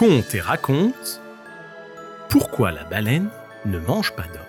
[0.00, 1.20] conte et raconte
[2.30, 3.28] pourquoi la baleine
[3.66, 4.40] ne mange pas d'homme.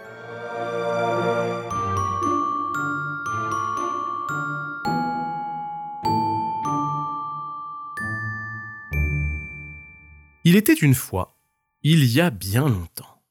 [10.46, 11.38] Il était une fois,
[11.82, 13.22] il y a bien longtemps,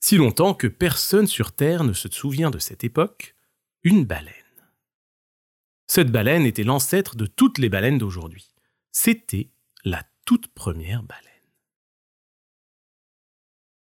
[0.00, 3.36] si longtemps que personne sur Terre ne se souvient de cette époque,
[3.84, 4.34] une baleine.
[5.86, 8.50] Cette baleine était l'ancêtre de toutes les baleines d'aujourd'hui.
[8.92, 9.48] C'était
[9.82, 11.33] la toute première baleine.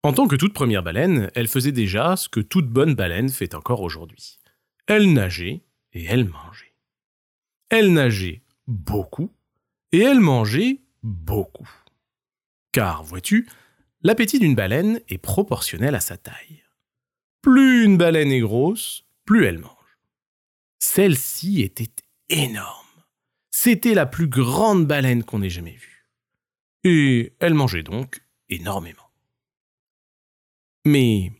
[0.05, 3.55] En tant que toute première baleine, elle faisait déjà ce que toute bonne baleine fait
[3.55, 4.37] encore aujourd'hui.
[4.85, 6.73] Elle nageait et elle mangeait.
[7.69, 9.31] Elle nageait beaucoup
[9.93, 11.69] et elle mangeait beaucoup.
[12.73, 13.47] Car, vois-tu,
[14.01, 16.63] l'appétit d'une baleine est proportionnel à sa taille.
[17.41, 19.71] Plus une baleine est grosse, plus elle mange.
[20.79, 21.93] Celle-ci était
[22.27, 22.83] énorme.
[23.51, 26.09] C'était la plus grande baleine qu'on ait jamais vue.
[26.83, 29.02] Et elle mangeait donc énormément.
[30.85, 31.31] Mais,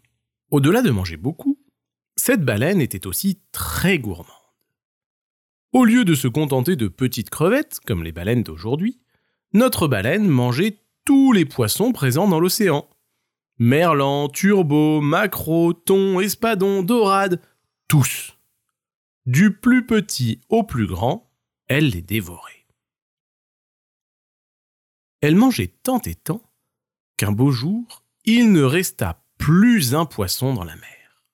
[0.51, 1.59] au-delà de manger beaucoup,
[2.15, 4.27] cette baleine était aussi très gourmande.
[5.73, 9.01] Au lieu de se contenter de petites crevettes, comme les baleines d'aujourd'hui,
[9.53, 12.87] notre baleine mangeait tous les poissons présents dans l'océan.
[13.57, 17.41] Merlan, turbo, maquereau, thon, espadon, dorade,
[17.87, 18.37] tous.
[19.25, 21.31] Du plus petit au plus grand,
[21.67, 22.67] elle les dévorait.
[25.21, 26.41] Elle mangeait tant et tant
[27.17, 31.25] qu'un beau jour, il ne resta plus un poisson dans la mer.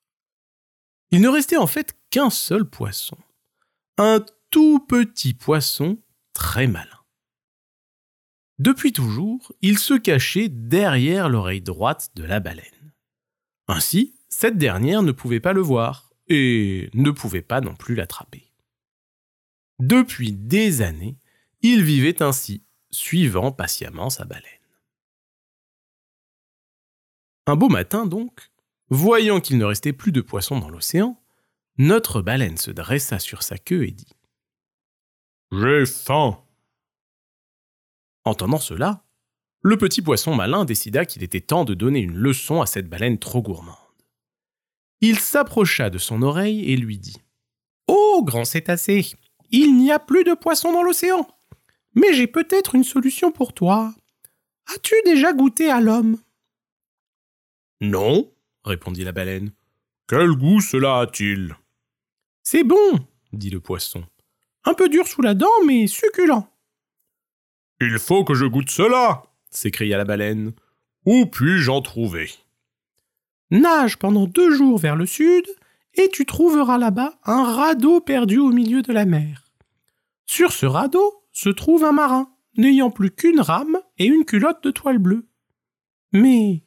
[1.12, 3.20] Il ne restait en fait qu'un seul poisson,
[4.00, 6.00] un tout petit poisson
[6.34, 7.04] très malin.
[8.58, 12.96] Depuis toujours, il se cachait derrière l'oreille droite de la baleine.
[13.68, 18.52] Ainsi, cette dernière ne pouvait pas le voir et ne pouvait pas non plus l'attraper.
[19.78, 21.20] Depuis des années,
[21.62, 24.59] il vivait ainsi, suivant patiemment sa baleine.
[27.50, 28.52] Un beau matin donc,
[28.90, 31.20] voyant qu'il ne restait plus de poissons dans l'océan,
[31.80, 34.14] notre baleine se dressa sur sa queue et dit
[35.52, 36.44] J'ai faim.
[38.24, 39.04] Entendant cela,
[39.64, 43.18] le petit poisson malin décida qu'il était temps de donner une leçon à cette baleine
[43.18, 43.76] trop gourmande.
[45.02, 47.18] Il s'approcha de son oreille et lui dit
[47.88, 49.08] Oh, grand cétacé,
[49.50, 51.28] il n'y a plus de poissons dans l'océan.
[51.96, 53.96] Mais j'ai peut-être une solution pour toi.
[54.76, 56.20] As-tu déjà goûté à l'homme?
[57.82, 58.32] Non,
[58.64, 59.52] répondit la baleine.
[60.08, 61.56] Quel goût cela a-t-il?
[62.44, 63.00] C'est bon,
[63.32, 64.04] dit le poisson.
[64.66, 66.48] Un peu dur sous la dent, mais succulent.
[67.80, 70.54] Il faut que je goûte cela s'écria la baleine.
[71.06, 72.32] Où puis-je en trouver?
[73.52, 75.46] Nage pendant deux jours vers le sud,
[75.96, 79.46] et tu trouveras là-bas un radeau perdu au milieu de la mer.
[80.26, 84.72] Sur ce radeau se trouve un marin, n'ayant plus qu'une rame et une culotte de
[84.72, 85.28] toile bleue.
[86.12, 86.64] Mais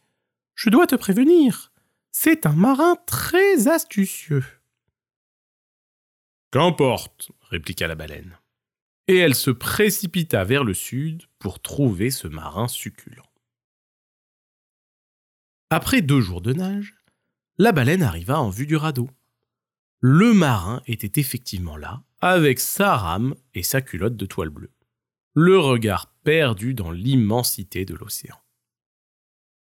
[0.54, 1.72] je dois te prévenir,
[2.12, 4.44] c'est un marin très astucieux.
[6.50, 8.38] Qu'importe, répliqua la baleine.
[9.08, 13.28] Et elle se précipita vers le sud pour trouver ce marin succulent.
[15.70, 16.94] Après deux jours de nage,
[17.56, 19.08] la baleine arriva en vue du radeau.
[20.00, 24.72] Le marin était effectivement là, avec sa rame et sa culotte de toile bleue,
[25.34, 28.41] le regard perdu dans l'immensité de l'océan.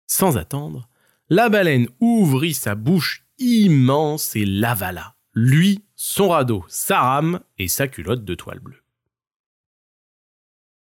[0.08, 0.88] Sans attendre,
[1.30, 7.88] la baleine ouvrit sa bouche immense et l'avala, lui, son radeau, sa rame et sa
[7.88, 8.84] culotte de toile bleue.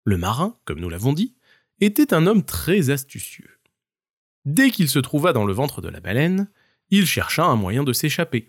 [0.05, 1.35] Le marin, comme nous l'avons dit,
[1.81, 3.59] était un homme très astucieux.
[4.45, 6.49] Dès qu'il se trouva dans le ventre de la baleine,
[6.91, 8.49] il chercha un moyen de s'échapper.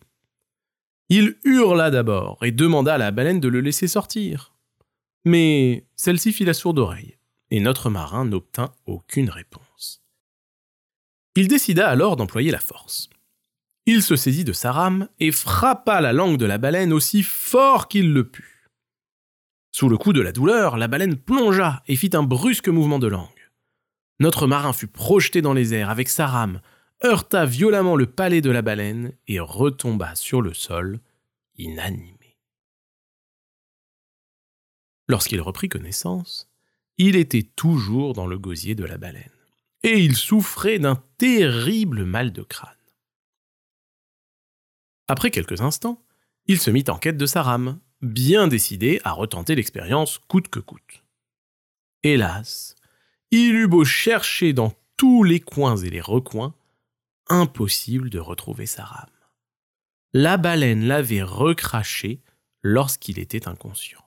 [1.10, 4.56] Il hurla d'abord et demanda à la baleine de le laisser sortir.
[5.26, 7.18] Mais celle-ci fit la sourde oreille,
[7.52, 9.71] et notre marin n'obtint aucune réponse.
[11.36, 13.10] Il décida alors d'employer la force.
[13.86, 17.88] Il se saisit de sa rame et frappa la langue de la baleine aussi fort
[17.88, 18.70] qu'il le put.
[19.72, 23.08] Sous le coup de la douleur, la baleine plongea et fit un brusque mouvement de
[23.08, 23.30] langue.
[24.20, 26.62] Notre marin fut projeté dans les airs avec sa rame,
[27.04, 31.00] heurta violemment le palais de la baleine et retomba sur le sol,
[31.58, 32.38] inanimé.
[35.08, 36.52] Lorsqu'il reprit connaissance,
[36.98, 39.41] il était toujours dans le gosier de la baleine
[39.84, 42.76] et il souffrait d'un terrible mal de crâne.
[45.08, 46.04] Après quelques instants,
[46.46, 50.60] il se mit en quête de sa rame, bien décidé à retenter l'expérience coûte que
[50.60, 51.04] coûte.
[52.04, 52.76] Hélas,
[53.32, 56.56] il eut beau chercher dans tous les coins et les recoins,
[57.28, 59.10] impossible de retrouver sa rame.
[60.14, 62.22] La baleine l'avait recraché
[62.64, 64.04] lorsqu'il était inconscient.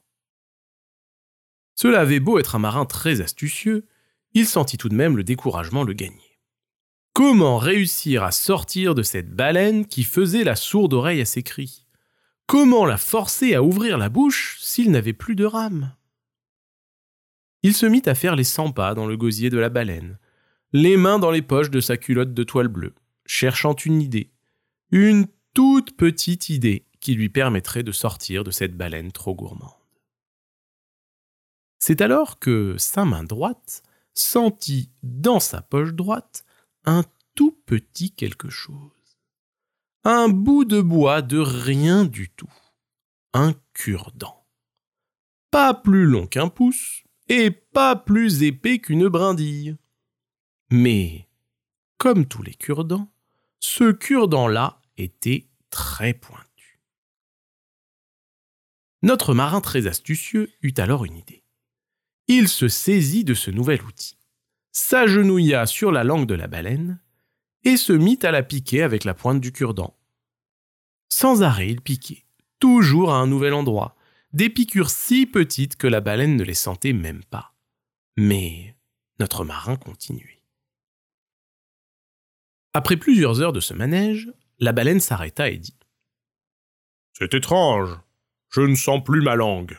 [1.74, 3.86] Cela avait beau être un marin très astucieux,
[4.34, 6.40] il sentit tout de même le découragement le gagner.
[7.12, 11.86] Comment réussir à sortir de cette baleine qui faisait la sourde oreille à ses cris?
[12.46, 15.94] Comment la forcer à ouvrir la bouche s'il n'avait plus de rame?
[17.62, 20.18] Il se mit à faire les cent pas dans le gosier de la baleine,
[20.72, 22.94] les mains dans les poches de sa culotte de toile bleue,
[23.24, 24.32] cherchant une idée,
[24.90, 29.70] une toute petite idée qui lui permettrait de sortir de cette baleine trop gourmande.
[31.78, 33.82] C'est alors que sa main droite
[34.14, 36.44] sentit dans sa poche droite
[36.84, 38.90] un tout petit quelque chose.
[40.04, 42.52] Un bout de bois de rien du tout.
[43.32, 44.46] Un cure-dent.
[45.50, 49.76] Pas plus long qu'un pouce et pas plus épais qu'une brindille.
[50.70, 51.28] Mais,
[51.98, 53.10] comme tous les cure-dents,
[53.60, 56.80] ce cure-dent-là était très pointu.
[59.02, 61.43] Notre marin très astucieux eut alors une idée.
[62.28, 64.16] Il se saisit de ce nouvel outil
[64.74, 67.00] s'agenouilla sur la langue de la baleine
[67.62, 69.96] et se mit à la piquer avec la pointe du cure-dent.
[71.08, 72.26] Sans arrêt, il piquait,
[72.58, 73.96] toujours à un nouvel endroit,
[74.32, 77.54] des piqûres si petites que la baleine ne les sentait même pas.
[78.16, 78.76] Mais
[79.20, 80.42] notre marin continuait.
[82.72, 85.78] Après plusieurs heures de ce manège, la baleine s'arrêta et dit
[87.12, 87.96] C'est étrange,
[88.50, 89.78] je ne sens plus ma langue.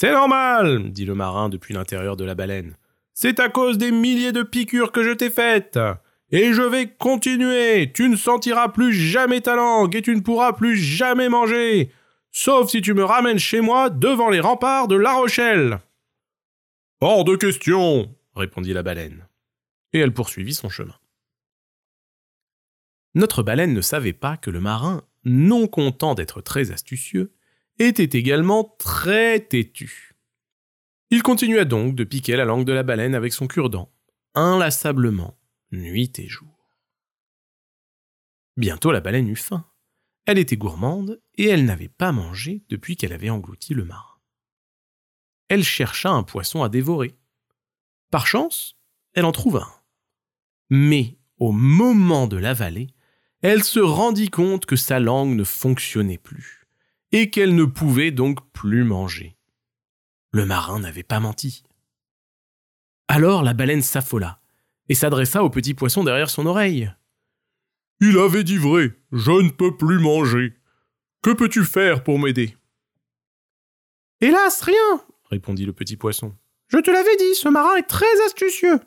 [0.00, 2.76] C'est normal, dit le marin depuis l'intérieur de la baleine.
[3.14, 5.76] C'est à cause des milliers de piqûres que je t'ai faites.
[6.30, 7.90] Et je vais continuer.
[7.92, 11.90] Tu ne sentiras plus jamais ta langue et tu ne pourras plus jamais manger.
[12.30, 15.80] Sauf si tu me ramènes chez moi devant les remparts de La Rochelle.
[17.00, 19.26] Hors de question, répondit la baleine.
[19.92, 20.94] Et elle poursuivit son chemin.
[23.16, 27.32] Notre baleine ne savait pas que le marin, non content d'être très astucieux,
[27.78, 30.16] était également très têtu.
[31.10, 33.90] Il continua donc de piquer la langue de la baleine avec son cure-dent,
[34.34, 35.38] inlassablement,
[35.72, 36.76] nuit et jour.
[38.56, 39.64] Bientôt la baleine eut faim.
[40.26, 44.18] Elle était gourmande et elle n'avait pas mangé depuis qu'elle avait englouti le marin.
[45.48, 47.16] Elle chercha un poisson à dévorer.
[48.10, 48.76] Par chance,
[49.14, 49.80] elle en trouva un.
[50.68, 52.88] Mais au moment de l'avaler,
[53.40, 56.57] elle se rendit compte que sa langue ne fonctionnait plus
[57.12, 59.36] et qu'elle ne pouvait donc plus manger.
[60.30, 61.64] Le marin n'avait pas menti.
[63.08, 64.40] Alors la baleine s'affola
[64.88, 66.92] et s'adressa au petit poisson derrière son oreille.
[68.00, 70.54] Il avait dit vrai, je ne peux plus manger.
[71.22, 72.56] Que peux-tu faire pour m'aider
[74.20, 76.36] Hélas, rien, répondit le petit poisson.
[76.68, 78.78] Je te l'avais dit, ce marin est très astucieux.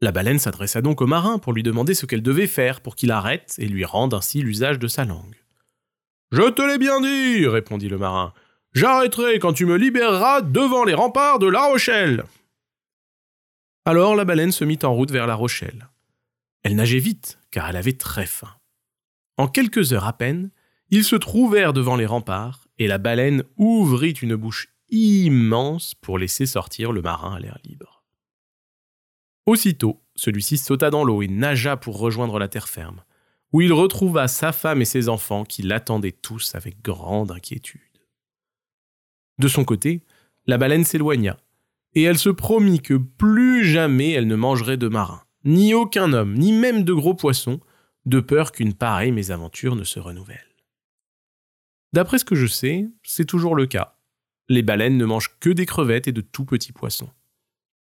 [0.00, 3.10] La baleine s'adressa donc au marin pour lui demander ce qu'elle devait faire pour qu'il
[3.10, 5.37] arrête et lui rende ainsi l'usage de sa langue.
[6.30, 8.34] Je te l'ai bien dit, répondit le marin.
[8.74, 12.24] J'arrêterai quand tu me libéreras devant les remparts de La Rochelle.
[13.86, 15.88] Alors la baleine se mit en route vers La Rochelle.
[16.62, 18.54] Elle nageait vite, car elle avait très faim.
[19.38, 20.50] En quelques heures à peine,
[20.90, 26.44] ils se trouvèrent devant les remparts, et la baleine ouvrit une bouche immense pour laisser
[26.44, 28.04] sortir le marin à l'air libre.
[29.46, 33.02] Aussitôt, celui-ci sauta dans l'eau et nagea pour rejoindre la terre ferme,
[33.52, 37.80] où il retrouva sa femme et ses enfants qui l'attendaient tous avec grande inquiétude.
[39.38, 40.02] De son côté,
[40.46, 41.38] la baleine s'éloigna,
[41.94, 46.34] et elle se promit que plus jamais elle ne mangerait de marins, ni aucun homme,
[46.34, 47.60] ni même de gros poissons,
[48.06, 50.44] de peur qu'une pareille mésaventure ne se renouvelle.
[51.92, 53.98] D'après ce que je sais, c'est toujours le cas.
[54.48, 57.10] Les baleines ne mangent que des crevettes et de tout petits poissons.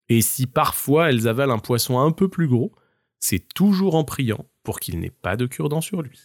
[0.09, 2.73] Et si parfois elles avalent un poisson un peu plus gros,
[3.19, 6.19] c'est toujours en priant pour qu'il n'ait pas de cure-dent sur lui.